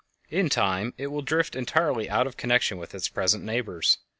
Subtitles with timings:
[0.31, 3.99] In time it will drift entirely out of connection with its present neighbors.